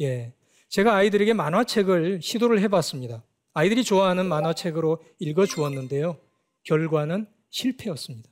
예. 0.00 0.34
제가 0.68 0.94
아이들에게 0.96 1.32
만화책을 1.34 2.20
시도를 2.22 2.60
해봤습니다. 2.62 3.22
아이들이 3.52 3.84
좋아하는 3.84 4.26
만화책으로 4.26 5.02
읽어주었는데요. 5.20 6.18
결과는 6.64 7.26
실패였습니다. 7.50 8.28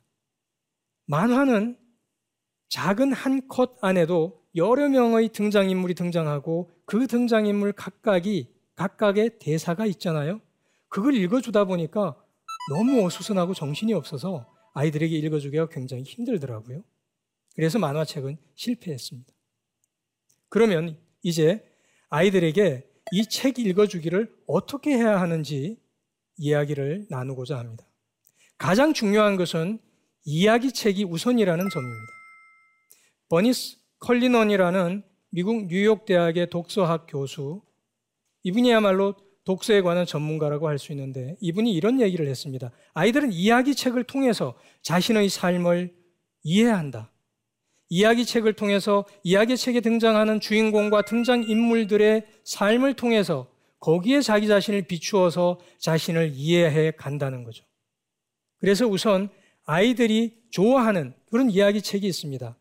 만화는 1.07 1.79
작은 2.69 3.13
한 3.13 3.49
컷 3.49 3.77
안에도 3.83 4.43
여러 4.57 4.89
명의 4.89 5.29
등장인물이 5.29 5.95
등장하고 5.95 6.71
그 6.85 7.07
등장인물 7.07 7.73
각각이 7.73 8.53
각각의 8.75 9.39
대사가 9.39 9.87
있잖아요. 9.87 10.41
그걸 10.89 11.15
읽어주다 11.15 11.65
보니까 11.65 12.17
너무 12.71 13.05
어수선하고 13.05 13.55
정신이 13.55 13.93
없어서 13.93 14.47
아이들에게 14.75 15.17
읽어주기가 15.19 15.69
굉장히 15.69 16.03
힘들더라고요. 16.03 16.83
그래서 17.55 17.79
만화책은 17.79 18.39
실패했습니다. 18.55 19.33
그러면 20.49 20.99
이제 21.23 21.65
아이들에게 22.11 22.89
이 23.13 23.27
책 23.29 23.59
읽어주기를 23.59 24.35
어떻게 24.47 24.97
해야 24.97 25.21
하는지 25.21 25.79
이야기를 26.39 27.07
나누고자 27.11 27.59
합니다. 27.59 27.85
가장 28.59 28.95
중요한 28.95 29.37
것은 29.37 29.79
이야기 30.25 30.73
책이 30.73 31.05
우선이라는 31.05 31.69
점입니다. 31.69 32.13
버니스 33.29 33.77
컬리넌이라는 33.99 35.03
미국 35.31 35.67
뉴욕 35.67 36.05
대학의 36.05 36.51
독서학 36.51 37.07
교수 37.09 37.63
이분이야말로 38.45 39.15
독서에 39.45 39.81
관한 39.83 40.07
전문가라고 40.07 40.69
할 40.69 40.79
수 40.79 40.93
있는데 40.93 41.37
이분이 41.41 41.73
이런 41.73 42.01
얘기를 42.01 42.27
했습니다. 42.29 42.71
아이들은 42.95 43.33
이야기 43.33 43.75
책을 43.75 44.05
통해서 44.05 44.57
자신의 44.83 45.29
삶을 45.29 45.95
이해한다. 46.45 47.12
이야기 47.95 48.25
책을 48.25 48.55
통해서 48.55 49.05
이야기 49.23 49.55
책에 49.55 49.83
등장하는 49.83 50.41
주인공과 50.41 51.03
등장 51.03 51.43
인물들의 51.47 52.27
삶을 52.43 52.95
통해서 52.95 53.49
거기에 53.81 54.23
자기 54.23 54.49
자신을 54.49 54.87
비추어서 54.87 55.61
자신을 55.77 56.33
이해해 56.35 56.93
간다는 56.93 57.45
거죠. 57.45 57.67
그래서 58.61 58.87
우선 58.87 59.29
아이들이 59.67 60.43
좋아하는 60.51 61.13
그런 61.31 61.51
이야기 61.51 61.83
책이 61.83 62.07
있습니다. 62.07 62.57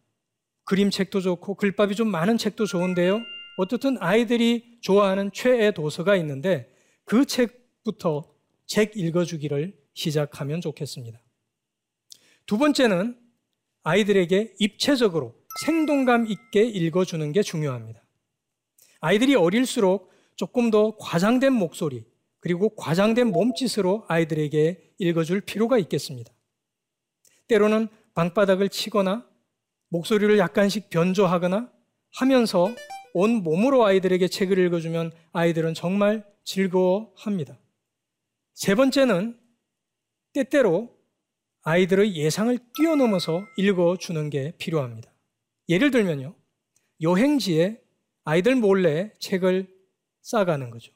그림책도 0.66 1.22
좋고 1.22 1.56
글밥이 1.56 1.96
좀 1.96 2.10
많은 2.10 2.38
책도 2.38 2.66
좋은데요. 2.66 3.22
어떻든 3.56 3.96
아이들이 4.02 4.80
좋아하는 4.82 5.32
최애 5.32 5.72
도서가 5.72 6.18
있는데 6.18 6.70
그 7.06 7.26
책부터 7.26 8.30
책 8.66 8.98
읽어주기를 8.98 9.80
시작하면 9.94 10.60
좋겠습니다. 10.60 11.22
두 12.46 12.58
번째는 12.58 13.21
아이들에게 13.84 14.56
입체적으로 14.60 15.36
생동감 15.66 16.28
있게 16.28 16.64
읽어주는 16.64 17.32
게 17.32 17.42
중요합니다. 17.42 18.02
아이들이 19.00 19.36
어릴수록 19.36 20.12
조금 20.36 20.72
더 20.72 20.96
과장된 20.98 21.54
목소리, 21.54 22.06
그리고 22.40 22.70
과장된 22.76 23.28
몸짓으로 23.28 24.06
아이들에게 24.08 24.94
읽어줄 25.00 25.42
필요가 25.42 25.78
있겠습니다. 25.78 26.32
때로는 27.48 27.88
방바닥을 28.14 28.70
치거나 28.70 29.28
목소리를 29.90 30.38
약간씩 30.38 30.90
변조하거나 30.90 31.72
하면서 32.14 32.74
온 33.14 33.44
몸으로 33.44 33.86
아이들에게 33.86 34.28
책을 34.28 34.58
읽어주면 34.58 35.12
아이들은 35.34 35.74
정말 35.74 36.26
즐거워합니다. 36.44 37.60
세 38.54 38.76
번째는 38.76 39.38
때때로 40.34 40.96
아이들의 41.64 42.16
예상을 42.16 42.58
뛰어넘어서 42.76 43.46
읽어주는 43.58 44.30
게 44.30 44.54
필요합니다. 44.58 45.12
예를 45.70 45.92
들면요. 45.92 46.36
여행지에 47.02 47.82
아이들 48.24 48.56
몰래 48.56 49.12
책을 49.20 49.68
싸가는 50.22 50.70
거죠. 50.70 50.92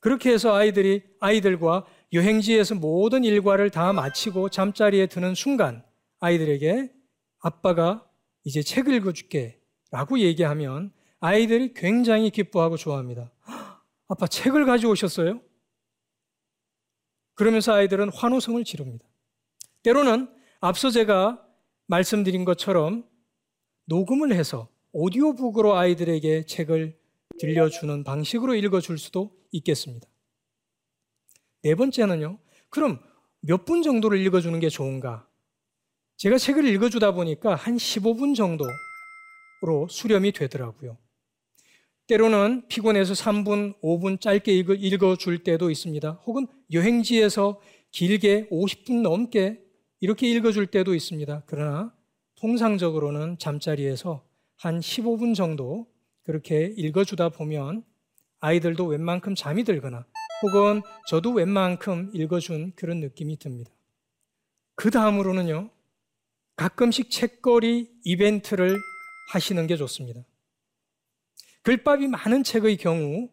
그렇게 0.00 0.32
해서 0.32 0.54
아이들이 0.54 1.02
아이들과 1.20 1.86
여행지에서 2.12 2.74
모든 2.74 3.24
일과를 3.24 3.70
다 3.70 3.92
마치고 3.92 4.48
잠자리에 4.48 5.06
드는 5.06 5.34
순간 5.34 5.84
아이들에게 6.20 6.92
아빠가 7.40 8.06
이제 8.44 8.62
책 8.62 8.88
읽어줄게 8.88 9.60
라고 9.90 10.18
얘기하면 10.18 10.92
아이들이 11.20 11.72
굉장히 11.74 12.30
기뻐하고 12.30 12.76
좋아합니다. 12.76 13.30
아빠 14.08 14.26
책을 14.26 14.66
가지고 14.66 14.92
오셨어요? 14.92 15.40
그러면서 17.34 17.72
아이들은 17.72 18.10
환호성을 18.12 18.62
지릅니다. 18.64 19.06
때로는 19.82 20.28
앞서 20.60 20.90
제가 20.90 21.44
말씀드린 21.86 22.44
것처럼 22.44 23.04
녹음을 23.86 24.32
해서 24.32 24.68
오디오북으로 24.92 25.76
아이들에게 25.76 26.46
책을 26.46 26.98
들려주는 27.38 28.04
방식으로 28.04 28.54
읽어줄 28.54 28.98
수도 28.98 29.34
있겠습니다. 29.50 30.06
네 31.62 31.74
번째는요, 31.74 32.38
그럼 32.68 33.00
몇 33.40 33.64
분 33.64 33.82
정도를 33.82 34.20
읽어주는 34.20 34.58
게 34.60 34.68
좋은가? 34.68 35.26
제가 36.16 36.38
책을 36.38 36.64
읽어주다 36.68 37.12
보니까 37.12 37.54
한 37.56 37.76
15분 37.76 38.36
정도로 38.36 39.88
수렴이 39.88 40.32
되더라고요. 40.32 40.96
때로는 42.06 42.68
피곤해서 42.68 43.14
3분, 43.14 43.80
5분 43.80 44.20
짧게 44.20 44.54
읽어줄 44.54 45.42
때도 45.42 45.70
있습니다. 45.70 46.10
혹은 46.26 46.46
여행지에서 46.72 47.60
길게 47.90 48.48
50분 48.50 49.02
넘게 49.02 49.60
이렇게 50.02 50.28
읽어줄 50.28 50.66
때도 50.66 50.96
있습니다. 50.96 51.44
그러나 51.46 51.94
통상적으로는 52.34 53.38
잠자리에서 53.38 54.26
한 54.56 54.80
15분 54.80 55.36
정도 55.36 55.86
그렇게 56.24 56.74
읽어주다 56.76 57.28
보면 57.28 57.84
아이들도 58.40 58.84
웬만큼 58.84 59.36
잠이 59.36 59.62
들거나 59.62 60.04
혹은 60.42 60.82
저도 61.06 61.30
웬만큼 61.30 62.10
읽어준 62.14 62.72
그런 62.74 62.98
느낌이 62.98 63.38
듭니다. 63.38 63.70
그 64.74 64.90
다음으로는요, 64.90 65.70
가끔씩 66.56 67.08
책거리 67.08 67.88
이벤트를 68.02 68.76
하시는 69.32 69.64
게 69.68 69.76
좋습니다. 69.76 70.24
글밥이 71.62 72.08
많은 72.08 72.42
책의 72.42 72.78
경우 72.78 73.30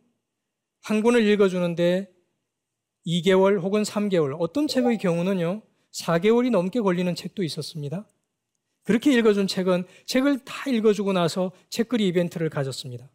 한 0.84 1.02
권을 1.02 1.26
읽어주는데 1.26 2.14
2개월 3.08 3.60
혹은 3.60 3.82
3개월, 3.82 4.36
어떤 4.38 4.68
책의 4.68 5.00
경우는요, 5.00 5.64
4개월이 5.94 6.50
넘게 6.52 6.82
걸리는 6.82 7.14
책도 7.16 7.44
있었습니다. 7.44 8.06
그렇게 8.84 9.14
읽어준 9.14 9.48
책은 9.48 9.86
책을 10.06 10.40
다 10.46 10.70
읽어주고 10.70 11.14
나서 11.14 11.52
책거리 11.70 12.08
이벤트를 12.08 12.50
가졌습니다. 12.50 13.10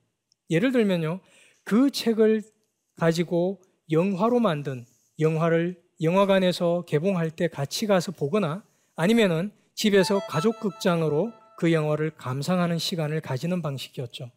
예를 0.51 0.73
들면요, 0.73 1.21
그 1.65 1.91
책을 1.91 2.43
가지고 2.97 3.61
영화로 3.91 4.41
만든 4.41 4.87
영화를 5.19 5.83
영화관에서 6.01 6.85
개봉할 6.87 7.31
때 7.31 7.49
같이 7.49 7.87
가서 7.87 8.13
보거나 8.13 8.65
아니면은 8.97 9.53
집에서 9.75 10.21
가족 10.29 10.61
극장으로 10.61 11.33
그 11.59 11.73
영화를 11.73 12.11
감상하는 12.11 12.79
시간을 12.79 13.21
가지는 13.21 13.63
방식이었죠. 13.63 14.31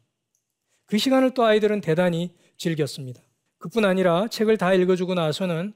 그 0.85 0.97
시간을 0.97 1.31
또 1.33 1.43
아이들은 1.43 1.81
대단히 1.81 2.31
즐겼습니다. 2.57 3.21
그뿐 3.59 3.85
아니라 3.85 4.27
책을 4.27 4.57
다 4.57 4.73
읽어주고 4.73 5.15
나서는 5.15 5.73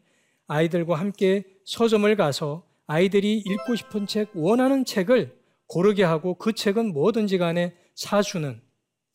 아이들과 0.47 0.95
함께 0.95 1.43
서점을 1.65 2.13
가서 2.15 2.67
아이들이 2.87 3.37
읽고 3.37 3.75
싶은 3.75 4.07
책, 4.07 4.29
원하는 4.35 4.83
책을 4.85 5.39
고르게 5.67 6.03
하고 6.03 6.35
그 6.35 6.53
책은 6.53 6.93
뭐든지 6.93 7.37
간에 7.37 7.75
사주는 7.95 8.61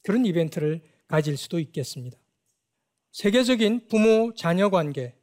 그런 0.05 0.25
이벤트를 0.25 0.83
가질 1.09 1.37
수도 1.37 1.59
있겠습니다. 1.59 2.17
세계적인 3.13 3.89
부모 3.89 4.33
자녀 4.35 4.71
관계, 4.71 5.15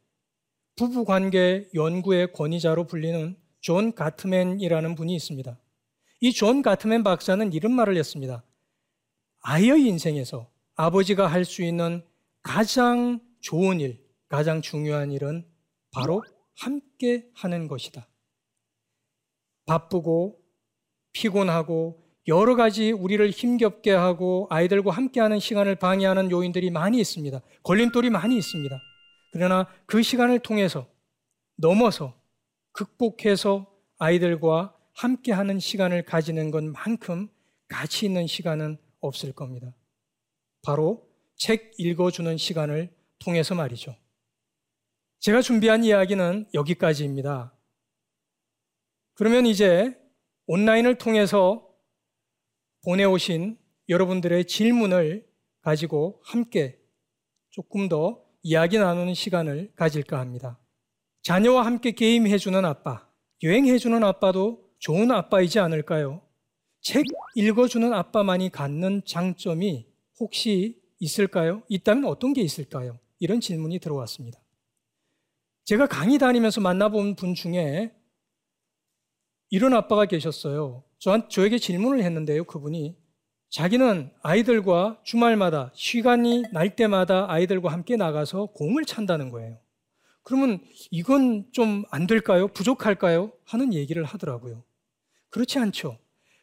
부부 0.76 1.04
관계 1.04 1.68
연구의 1.74 2.32
권위자로 2.32 2.86
불리는 2.86 3.36
존 3.60 3.94
가트맨이라는 3.94 4.94
분이 4.94 5.14
있습니다. 5.14 5.58
이 6.20 6.32
존 6.32 6.62
가트맨 6.62 7.02
박사는 7.04 7.52
이런 7.52 7.72
말을 7.72 7.96
했습니다. 7.96 8.44
아이의 9.42 9.82
인생에서 9.86 10.50
아버지가 10.74 11.26
할 11.26 11.44
수 11.44 11.62
있는 11.62 12.02
가장 12.42 13.20
좋은 13.40 13.80
일, 13.80 14.02
가장 14.28 14.62
중요한 14.62 15.12
일은 15.12 15.46
바로 15.94 16.22
함께 16.56 17.28
하는 17.34 17.68
것이다. 17.68 18.08
바쁘고 19.66 20.40
피곤하고 21.12 22.02
여러 22.26 22.56
가지 22.56 22.90
우리를 22.90 23.28
힘겹게 23.30 23.92
하고 23.92 24.46
아이들과 24.50 24.90
함께하는 24.90 25.38
시간을 25.38 25.76
방해하는 25.76 26.30
요인들이 26.30 26.70
많이 26.70 26.98
있습니다. 26.98 27.40
걸림돌이 27.62 28.10
많이 28.10 28.36
있습니다. 28.36 28.76
그러나 29.32 29.68
그 29.86 30.02
시간을 30.02 30.38
통해서 30.40 30.86
넘어서 31.56 32.18
극복해서 32.72 33.70
아이들과 33.98 34.76
함께하는 34.94 35.58
시간을 35.58 36.04
가지는 36.04 36.50
것만큼 36.50 37.28
가치 37.68 38.06
있는 38.06 38.26
시간은 38.26 38.78
없을 39.00 39.32
겁니다. 39.32 39.74
바로 40.62 41.06
책 41.36 41.72
읽어주는 41.78 42.36
시간을 42.36 42.94
통해서 43.18 43.54
말이죠. 43.54 43.94
제가 45.24 45.40
준비한 45.40 45.84
이야기는 45.84 46.50
여기까지입니다. 46.52 47.56
그러면 49.14 49.46
이제 49.46 49.96
온라인을 50.46 50.98
통해서 50.98 51.66
보내오신 52.84 53.56
여러분들의 53.88 54.44
질문을 54.44 55.26
가지고 55.62 56.20
함께 56.26 56.78
조금 57.48 57.88
더 57.88 58.22
이야기 58.42 58.76
나누는 58.76 59.14
시간을 59.14 59.72
가질까 59.76 60.20
합니다. 60.20 60.60
자녀와 61.22 61.64
함께 61.64 61.92
게임해주는 61.92 62.62
아빠, 62.62 63.08
여행해주는 63.42 64.04
아빠도 64.04 64.74
좋은 64.78 65.10
아빠이지 65.10 65.58
않을까요? 65.58 66.20
책 66.82 67.02
읽어주는 67.34 67.90
아빠만이 67.94 68.50
갖는 68.50 69.00
장점이 69.06 69.86
혹시 70.20 70.82
있을까요? 70.98 71.62
있다면 71.70 72.04
어떤 72.10 72.34
게 72.34 72.42
있을까요? 72.42 72.98
이런 73.20 73.40
질문이 73.40 73.78
들어왔습니다. 73.78 74.43
제가 75.64 75.86
강의 75.86 76.18
다니면서 76.18 76.60
만나본 76.60 77.16
분 77.16 77.34
중에 77.34 77.92
이런 79.50 79.72
아빠가 79.72 80.04
계셨어요. 80.04 80.84
저, 80.98 81.28
저에게 81.28 81.58
질문을 81.58 82.02
했는데요. 82.02 82.44
그분이 82.44 82.96
자기는 83.50 84.10
아이들과 84.22 85.00
주말마다 85.04 85.70
시간이 85.74 86.44
날 86.52 86.76
때마다 86.76 87.30
아이들과 87.30 87.72
함께 87.72 87.96
나가서 87.96 88.46
공을 88.46 88.84
찬다는 88.84 89.30
거예요. 89.30 89.58
그러면 90.22 90.60
이건 90.90 91.46
좀 91.52 91.84
안 91.90 92.06
될까요? 92.06 92.48
부족할까요? 92.48 93.32
하는 93.44 93.72
얘기를 93.72 94.04
하더라고요. 94.04 94.64
그렇지 95.30 95.58
않죠. 95.58 95.98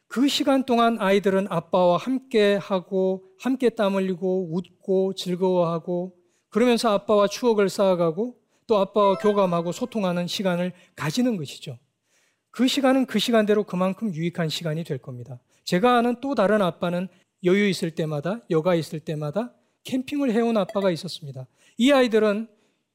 그 0.07 0.27
시간 0.27 0.65
동안 0.65 0.97
아이들은 0.99 1.47
아빠와 1.49 1.97
함께 1.97 2.55
하고, 2.55 3.23
함께 3.39 3.69
땀 3.69 3.95
흘리고, 3.95 4.49
웃고, 4.53 5.13
즐거워하고, 5.15 6.15
그러면서 6.49 6.89
아빠와 6.91 7.27
추억을 7.27 7.69
쌓아가고, 7.69 8.35
또 8.71 8.77
아빠와 8.77 9.17
교감하고 9.17 9.73
소통하는 9.73 10.27
시간을 10.27 10.71
가지는 10.95 11.35
것이죠. 11.35 11.77
그 12.51 12.69
시간은 12.69 13.05
그 13.05 13.19
시간대로 13.19 13.65
그만큼 13.65 14.15
유익한 14.15 14.47
시간이 14.47 14.85
될 14.85 14.97
겁니다. 14.97 15.41
제가 15.65 15.97
아는 15.97 16.21
또 16.21 16.35
다른 16.35 16.61
아빠는 16.61 17.09
여유 17.43 17.67
있을 17.67 17.91
때마다, 17.91 18.39
여가 18.49 18.75
있을 18.75 19.01
때마다 19.01 19.53
캠핑을 19.83 20.31
해온 20.31 20.55
아빠가 20.55 20.89
있었습니다. 20.89 21.47
이 21.77 21.91
아이들은 21.91 22.47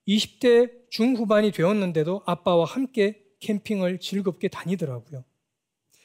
20대 0.08 0.88
중후반이 0.88 1.52
되었는데도 1.52 2.22
아빠와 2.24 2.64
함께 2.64 3.22
캠핑을 3.40 4.00
즐겁게 4.00 4.48
다니더라고요. 4.48 5.24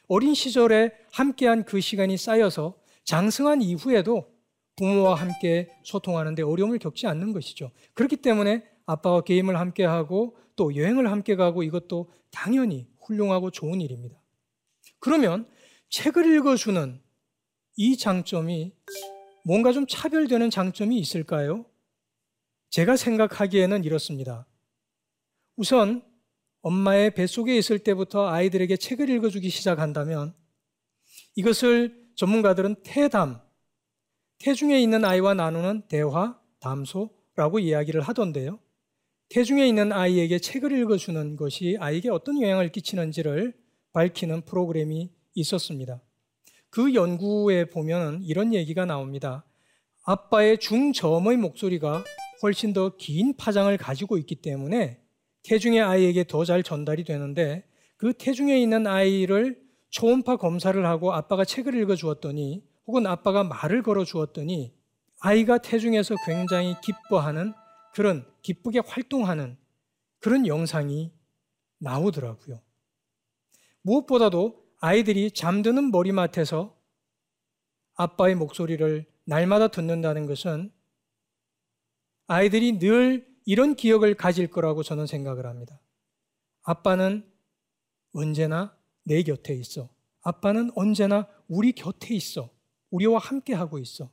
어린 0.10 0.34
시절에 0.34 0.91
함께한 1.13 1.63
그 1.63 1.79
시간이 1.79 2.17
쌓여서 2.17 2.75
장성한 3.05 3.62
이후에도 3.62 4.27
부모와 4.75 5.15
함께 5.15 5.69
소통하는데 5.84 6.43
어려움을 6.43 6.77
겪지 6.77 7.07
않는 7.07 7.31
것이죠. 7.31 7.71
그렇기 7.93 8.17
때문에 8.17 8.69
아빠와 8.85 9.21
게임을 9.21 9.57
함께 9.59 9.85
하고 9.85 10.37
또 10.55 10.75
여행을 10.75 11.11
함께 11.11 11.35
가고 11.35 11.63
이것도 11.63 12.11
당연히 12.31 12.87
훌륭하고 13.01 13.51
좋은 13.51 13.81
일입니다. 13.81 14.21
그러면 14.99 15.47
책을 15.89 16.33
읽어주는 16.35 17.01
이 17.77 17.97
장점이 17.97 18.73
뭔가 19.43 19.71
좀 19.73 19.85
차별되는 19.87 20.49
장점이 20.49 20.97
있을까요? 20.99 21.65
제가 22.69 22.95
생각하기에는 22.95 23.83
이렇습니다. 23.83 24.47
우선 25.55 26.03
엄마의 26.61 27.13
뱃속에 27.15 27.57
있을 27.57 27.79
때부터 27.79 28.27
아이들에게 28.29 28.77
책을 28.77 29.09
읽어주기 29.09 29.49
시작한다면 29.49 30.33
이것을 31.35 32.11
전문가들은 32.15 32.83
태담, 32.83 33.41
태중에 34.39 34.79
있는 34.79 35.03
아이와 35.03 35.33
나누는 35.33 35.87
대화, 35.87 36.39
담소라고 36.59 37.59
이야기를 37.59 38.01
하던데요. 38.01 38.59
태중에 39.31 39.65
있는 39.65 39.93
아이에게 39.93 40.39
책을 40.39 40.77
읽어주는 40.77 41.37
것이 41.37 41.77
아이에게 41.79 42.09
어떤 42.09 42.41
영향을 42.41 42.69
끼치는지를 42.69 43.53
밝히는 43.93 44.41
프로그램이 44.41 45.09
있었습니다. 45.35 46.01
그 46.69 46.93
연구에 46.93 47.69
보면 47.69 48.23
이런 48.23 48.53
얘기가 48.53 48.83
나옵니다. 48.85 49.45
아빠의 50.03 50.57
중저음의 50.59 51.37
목소리가 51.37 52.03
훨씬 52.43 52.73
더 52.73 52.91
긴 52.97 53.37
파장을 53.37 53.75
가지고 53.77 54.17
있기 54.17 54.35
때문에 54.35 54.99
태중의 55.43 55.79
아이에게 55.81 56.25
더 56.25 56.43
잘 56.43 56.61
전달이 56.61 57.05
되는데 57.05 57.63
그 57.95 58.11
태중에 58.13 58.59
있는 58.59 58.85
아이를 58.85 59.61
초음파 59.91 60.37
검사를 60.37 60.85
하고 60.85 61.13
아빠가 61.13 61.45
책을 61.45 61.73
읽어 61.75 61.95
주었더니 61.95 62.65
혹은 62.85 63.07
아빠가 63.07 63.45
말을 63.45 63.81
걸어 63.81 64.03
주었더니 64.03 64.73
아이가 65.19 65.57
태중에서 65.59 66.15
굉장히 66.25 66.75
기뻐하는 66.83 67.53
그런 67.93 68.25
기쁘게 68.41 68.80
활동하는 68.80 69.58
그런 70.19 70.47
영상이 70.47 71.13
나오더라고요. 71.80 72.62
무엇보다도 73.82 74.62
아이들이 74.80 75.32
잠드는 75.32 75.91
머리맡에서 75.91 76.77
아빠의 77.95 78.36
목소리를 78.36 79.06
날마다 79.25 79.67
듣는다는 79.67 80.25
것은 80.25 80.71
아이들이 82.27 82.80
늘 82.80 83.27
이런 83.45 83.75
기억을 83.75 84.15
가질 84.15 84.47
거라고 84.47 84.84
저는 84.84 85.08
생각을 85.08 85.45
합니다. 85.45 85.80
아빠는 86.63 87.30
언제나 88.13 88.75
내 89.04 89.23
곁에 89.23 89.54
있어. 89.56 89.89
아빠는 90.21 90.71
언제나 90.75 91.27
우리 91.47 91.71
곁에 91.71 92.13
있어. 92.13 92.49
우리와 92.91 93.19
함께 93.19 93.54
하고 93.54 93.80
있어. 93.80 94.12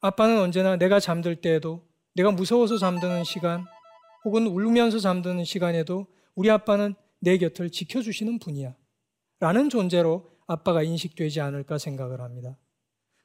아빠는 0.00 0.38
언제나 0.40 0.76
내가 0.76 1.00
잠들 1.00 1.40
때에도 1.40 1.89
내가 2.14 2.30
무서워서 2.30 2.78
잠드는 2.78 3.24
시간 3.24 3.64
혹은 4.24 4.46
울면서 4.46 4.98
잠드는 4.98 5.44
시간에도 5.44 6.06
우리 6.34 6.50
아빠는 6.50 6.94
내 7.20 7.38
곁을 7.38 7.70
지켜주시는 7.70 8.38
분이야. 8.38 8.74
라는 9.38 9.70
존재로 9.70 10.30
아빠가 10.46 10.82
인식되지 10.82 11.40
않을까 11.40 11.78
생각을 11.78 12.20
합니다. 12.20 12.56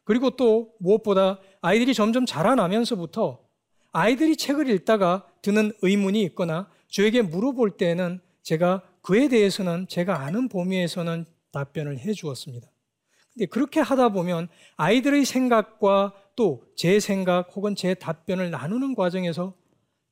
그리고 0.03 0.31
또 0.31 0.73
무엇보다 0.79 1.39
아이들이 1.61 1.93
점점 1.93 2.25
자라나면서부터 2.25 3.43
아이들이 3.91 4.37
책을 4.37 4.69
읽다가 4.69 5.27
드는 5.41 5.71
의문이 5.81 6.21
있거나 6.23 6.69
저에게 6.89 7.21
물어볼 7.21 7.77
때는 7.77 8.19
제가 8.43 8.83
그에 9.01 9.27
대해서는 9.27 9.87
제가 9.87 10.21
아는 10.21 10.47
범위에서는 10.47 11.25
답변을 11.51 11.99
해 11.99 12.13
주었습니다. 12.13 12.69
근데 13.35 13.45
그렇게 13.47 13.81
하다 13.81 14.09
보면 14.09 14.47
아이들의 14.77 15.25
생각과 15.25 16.13
또 16.35 16.65
제 16.75 16.99
생각 16.99 17.55
혹은 17.55 17.75
제 17.75 17.93
답변을 17.93 18.51
나누는 18.51 18.95
과정에서 18.95 19.53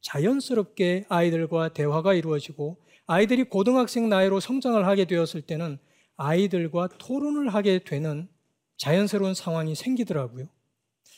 자연스럽게 0.01 1.05
아이들과 1.09 1.69
대화가 1.69 2.13
이루어지고 2.13 2.77
아이들이 3.05 3.43
고등학생 3.43 4.09
나이로 4.09 4.39
성장을 4.39 4.85
하게 4.85 5.05
되었을 5.05 5.41
때는 5.41 5.77
아이들과 6.15 6.89
토론을 6.97 7.53
하게 7.53 7.79
되는 7.79 8.29
자연스러운 8.77 9.33
상황이 9.33 9.75
생기더라고요. 9.75 10.47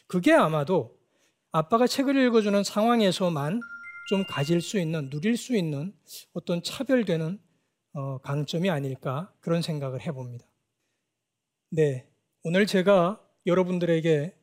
그게 0.07 0.33
아마도 0.33 0.97
아빠가 1.51 1.87
책을 1.87 2.15
읽어주는 2.15 2.63
상황에서만 2.63 3.61
좀 4.09 4.23
가질 4.27 4.61
수 4.61 4.79
있는, 4.79 5.09
누릴 5.09 5.37
수 5.37 5.55
있는 5.55 5.93
어떤 6.33 6.61
차별되는 6.61 7.39
어, 7.93 8.17
강점이 8.19 8.69
아닐까 8.69 9.31
그런 9.39 9.61
생각을 9.61 10.01
해봅니다. 10.01 10.45
네. 11.69 12.07
오늘 12.43 12.65
제가 12.65 13.21
여러분들에게 13.45 14.33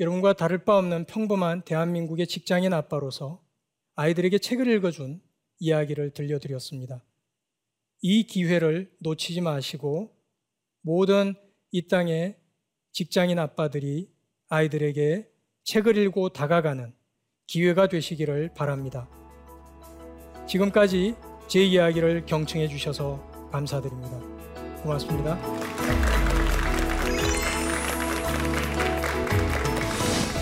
여러분과 0.00 0.34
다를 0.34 0.64
바 0.64 0.76
없는 0.78 1.06
평범한 1.06 1.62
대한민국의 1.62 2.26
직장인 2.26 2.72
아빠로서 2.72 3.42
아이들에게 3.96 4.38
책을 4.38 4.68
읽어준 4.68 5.20
이야기를 5.58 6.12
들려드렸습니다. 6.12 7.02
이 8.00 8.24
기회를 8.24 8.94
놓치지 9.00 9.40
마시고 9.40 10.14
모든 10.82 11.34
이 11.72 11.88
땅의 11.88 12.36
직장인 12.92 13.38
아빠들이 13.38 14.10
아이들에게 14.48 15.28
책을 15.64 15.96
읽고 15.96 16.30
다가가는 16.30 16.94
기회가 17.46 17.88
되시기를 17.88 18.54
바랍니다. 18.54 19.08
지금까지 20.46 21.14
제 21.48 21.64
이야기를 21.64 22.26
경청해 22.26 22.68
주셔서 22.68 23.22
감사드립니다. 23.50 24.18
고맙습니다. 24.82 26.07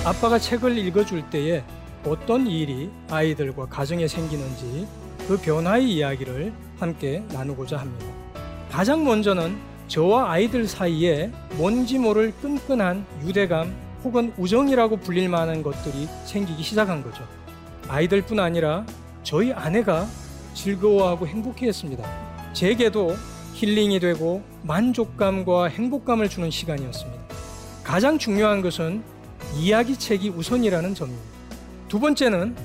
아빠가 0.06 0.38
책을 0.38 0.78
읽어줄 0.78 1.30
때에 1.30 1.64
어떤 2.04 2.46
일이 2.46 2.88
아이들과 3.10 3.66
가정에 3.66 4.06
생기는지 4.06 4.86
그 5.26 5.36
변화의 5.36 5.94
이야기를 5.94 6.52
함께 6.78 7.24
나누고자 7.32 7.76
합니다. 7.76 8.06
가장 8.70 9.02
먼저는 9.04 9.58
저와 9.88 10.30
아이들 10.30 10.68
사이에 10.68 11.32
뭔지 11.56 11.98
모를 11.98 12.32
끈끈한 12.40 13.04
유대감 13.24 13.74
혹은 14.04 14.32
우정이라고 14.38 14.98
불릴 14.98 15.28
만한 15.28 15.64
것들이 15.64 16.06
생기기 16.24 16.62
시작한 16.62 17.02
거죠. 17.02 17.26
아이들 17.88 18.22
뿐 18.22 18.38
아니라 18.38 18.86
저희 19.24 19.52
아내가 19.52 20.06
즐거워하고 20.54 21.26
행복해 21.26 21.66
했습니다. 21.66 22.08
제게도 22.52 23.16
힐링이 23.54 23.98
되고 23.98 24.44
만족감과 24.62 25.64
행복감을 25.64 26.28
주는 26.28 26.48
시간이었습니다. 26.48 27.24
가장 27.82 28.18
중요한 28.18 28.62
것은 28.62 29.15
이야기책이 29.58 30.30
우선이라는 30.30 30.94
점입니다. 30.94 31.24
두 31.88 31.98
번째는 32.00 32.56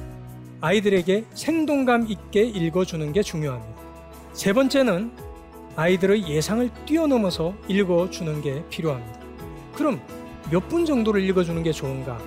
아이들에게 0.62 1.26
생동감 1.34 2.08
있게 2.10 2.44
읽어주는 2.44 3.14
게 3.14 3.24
중요합니다. 3.24 3.82
세 4.34 4.54
번째는 4.54 5.12
아이들의 5.76 6.28
예상을 6.30 6.70
뛰어넘어서 6.86 7.54
읽어주는 7.68 8.42
게 8.42 8.64
필요합니다. 8.70 9.20
그럼 9.74 10.02
몇 10.52 10.68
분 10.68 10.86
정도를 10.86 11.24
읽어주는 11.24 11.64
게 11.64 11.72
좋은가? 11.72 12.20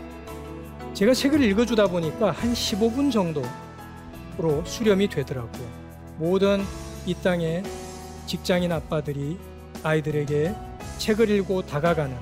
제가 0.95 1.13
책을 1.13 1.43
읽어주다 1.43 1.89
보니까 1.89 2.31
한 2.31 2.53
15분 2.53 3.13
정도로 3.13 4.65
수렴이 4.65 5.09
되더라고요. 5.09 5.69
모든 6.19 6.63
이 7.07 7.15
땅의 7.15 7.63
직장인 8.27 8.73
아빠들이 8.73 9.37
아이들에게 9.83 10.55
책을 10.99 11.29
읽고 11.31 11.67
다가가는 11.67 12.17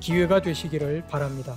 기회가 0.00 0.40
되시기를 0.40 1.04
바랍니다. 1.08 1.56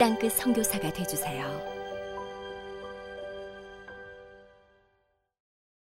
땅끝 0.00 0.32
선교사가 0.32 0.90
되주세요. 0.94 1.69